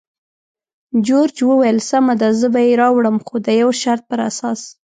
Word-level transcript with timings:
جورج 1.05 1.37
وویل: 1.49 1.77
سمه 1.89 2.13
ده، 2.21 2.29
زه 2.39 2.47
به 2.53 2.59
یې 2.67 2.73
راوړم، 2.81 3.17
خو 3.25 3.35
د 3.45 3.47
یو 3.61 3.69
شرط 3.81 4.03
پر 4.09 4.19
اساس. 4.29 4.61